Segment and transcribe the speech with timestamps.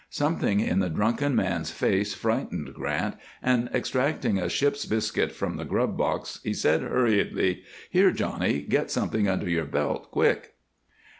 [0.09, 5.63] Something in the drunken man's face frightened Grant and, extracting a ship's biscuit from the
[5.63, 8.61] grub box, he said, hurriedly: "Here, Johnny.
[8.63, 10.55] Get something under your belt, quick."